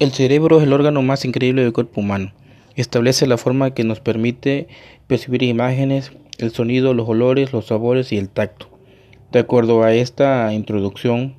El 0.00 0.10
cerebro 0.10 0.58
es 0.58 0.64
el 0.64 0.72
órgano 0.72 1.02
más 1.02 1.24
increíble 1.24 1.62
del 1.62 1.72
cuerpo 1.72 2.00
humano. 2.00 2.32
Establece 2.74 3.28
la 3.28 3.38
forma 3.38 3.74
que 3.74 3.84
nos 3.84 4.00
permite 4.00 4.66
percibir 5.06 5.44
imágenes, 5.44 6.10
el 6.38 6.50
sonido, 6.50 6.94
los 6.94 7.08
olores, 7.08 7.52
los 7.52 7.66
sabores 7.66 8.10
y 8.10 8.18
el 8.18 8.28
tacto. 8.28 8.68
De 9.30 9.38
acuerdo 9.38 9.84
a 9.84 9.94
esta 9.94 10.52
introducción, 10.52 11.36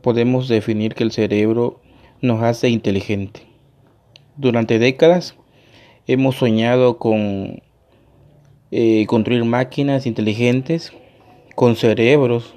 podemos 0.00 0.48
definir 0.48 0.94
que 0.94 1.04
el 1.04 1.12
cerebro 1.12 1.82
nos 2.22 2.42
hace 2.42 2.70
inteligente. 2.70 3.42
Durante 4.38 4.78
décadas 4.78 5.36
hemos 6.06 6.36
soñado 6.36 6.96
con 6.96 7.60
eh, 8.70 9.04
construir 9.08 9.44
máquinas 9.44 10.06
inteligentes 10.06 10.94
con 11.54 11.76
cerebros, 11.76 12.54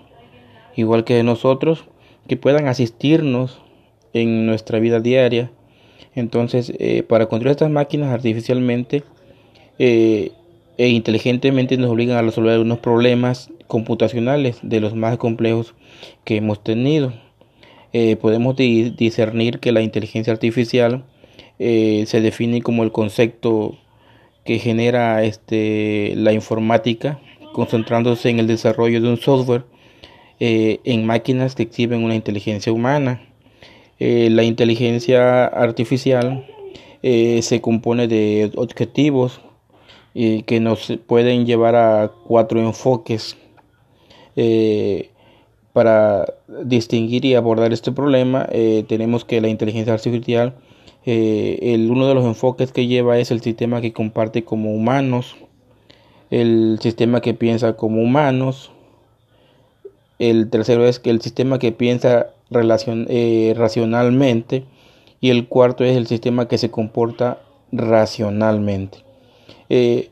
igual 0.78 1.04
que 1.04 1.22
nosotros, 1.24 1.84
que 2.30 2.38
puedan 2.38 2.70
asistirnos 2.70 3.63
en 4.14 4.46
nuestra 4.46 4.80
vida 4.80 5.00
diaria. 5.00 5.52
Entonces, 6.16 6.72
eh, 6.80 7.04
para 7.04 7.26
construir 7.26 7.52
estas 7.52 7.72
máquinas 7.72 8.14
artificialmente 8.14 9.04
eh, 9.80 10.32
e 10.78 10.90
inteligentemente 10.90 11.78
nos 11.78 11.92
obligan 11.92 12.18
a 12.18 12.22
resolver 12.22 12.60
unos 12.60 12.80
problemas 12.80 13.50
computacionales 13.68 14.58
de 14.62 14.80
los 14.80 14.96
más 14.96 15.18
complejos 15.18 15.74
que 16.24 16.38
hemos 16.38 16.64
tenido. 16.64 17.14
Eh, 17.94 18.16
podemos 18.16 18.56
discernir 18.56 19.60
que 19.60 19.72
la 19.72 19.82
inteligencia 19.82 20.34
artificial 20.34 21.04
se 21.60 22.20
define 22.22 22.62
como 22.62 22.84
el 22.84 22.92
concepto 22.92 23.78
que 24.44 24.60
genera 24.60 25.24
este, 25.24 26.14
la 26.18 26.34
informática, 26.34 27.22
concentrándose 27.54 28.30
en 28.30 28.40
el 28.40 28.48
desarrollo 28.48 29.00
de 29.00 29.08
un 29.08 29.18
software 29.18 29.64
en 30.40 31.06
máquinas 31.06 31.56
que 31.56 31.64
exhiben 31.64 32.04
una 32.04 32.16
inteligencia 32.16 32.74
humana. 32.74 33.22
Eh, 34.00 34.30
la 34.32 34.44
inteligencia 34.44 35.46
artificial 35.46 36.46
eh, 37.04 37.42
se 37.44 37.62
compone 37.62 38.08
de 38.08 38.52
objetivos 38.56 39.40
eh, 40.16 40.44
que 40.46 40.60
nos 40.60 40.92
pueden 41.06 41.46
llevar 41.46 41.76
a 41.76 42.12
cuatro 42.28 42.60
enfoques 42.60 43.38
para 45.74 46.26
distinguir 46.64 47.24
y 47.26 47.36
abordar 47.36 47.72
este 47.72 47.92
problema 47.92 48.48
tenemos 48.88 49.26
que 49.26 49.42
la 49.42 49.48
inteligencia 49.48 49.94
artificial 49.94 50.56
el, 51.06 51.92
uno 51.92 52.08
de 52.08 52.16
los 52.16 52.26
enfoques 52.26 52.72
que 52.72 52.88
lleva 52.88 53.20
es 53.20 53.30
el 53.30 53.42
sistema 53.42 53.80
que 53.80 53.94
comparte 53.94 54.44
como 54.44 54.74
humanos 54.74 55.36
el 56.32 56.80
sistema 56.82 57.22
que 57.22 57.36
piensa 57.36 57.78
como 57.78 58.02
humanos 58.02 58.72
el 60.18 60.50
tercero 60.50 60.88
es 60.88 61.00
que 61.00 61.12
el 61.12 61.22
sistema 61.22 61.60
que 61.60 61.72
piensa 61.72 62.34
eh, 62.56 63.54
racionalmente 63.58 64.66
y 65.20 65.30
el 65.30 65.48
cuarto 65.48 65.84
es 65.84 65.96
el 65.98 66.08
sistema 66.08 66.48
que 66.48 66.58
se 66.58 66.70
comporta 66.70 67.40
racionalmente. 67.72 69.00
Eh, 69.70 70.10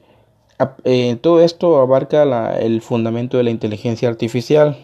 eh, 0.84 1.18
todo 1.22 1.42
esto 1.42 1.80
abarca 1.80 2.60
el 2.60 2.82
fundamento 2.82 3.38
de 3.38 3.44
la 3.44 3.50
inteligencia 3.50 4.10
artificial 4.10 4.78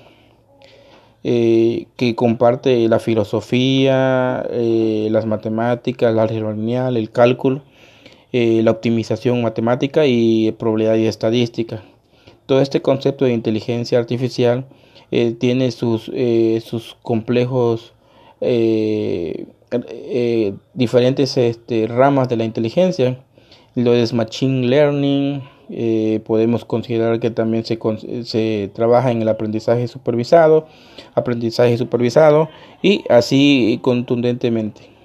que 1.24 2.16
comparte 2.16 2.88
la 2.88 3.00
filosofía, 3.00 4.48
las 4.50 5.26
matemáticas, 5.26 6.16
la 6.16 6.24
álgebra 6.24 6.54
lineal, 6.54 6.96
el 6.96 7.12
cálculo, 7.12 7.64
la 8.32 8.72
optimización 8.72 9.42
matemática 9.42 10.06
y 10.06 10.54
probabilidad 10.54 10.96
y 10.96 11.06
estadística. 11.06 11.84
Todo 12.48 12.62
este 12.62 12.82
concepto 12.82 13.26
de 13.26 13.34
inteligencia 13.34 14.00
artificial 14.00 14.66
eh, 15.12 15.36
tiene 15.38 15.70
sus, 15.72 16.10
eh, 16.14 16.62
sus 16.66 16.96
complejos 17.02 17.94
eh, 18.40 19.46
diferentes 20.74 21.38
este, 21.38 21.88
ramas 21.88 22.30
de 22.30 22.38
la 22.38 22.46
inteligencia. 22.46 23.20
Lo 23.76 23.94
es 23.94 24.14
Machine 24.14 24.66
Learning, 24.66 25.44
podemos 26.26 26.64
considerar 26.64 27.20
que 27.20 27.30
también 27.30 27.66
se, 27.66 27.78
se, 28.24 28.72
trabaja 28.74 29.12
en 29.12 29.22
el 29.22 29.28
aprendizaje 29.28 29.88
supervisado, 29.90 30.68
aprendizaje 31.14 31.78
supervisado 31.78 32.48
y 32.82 33.04
así 33.10 33.78
contundentemente. 33.84 34.97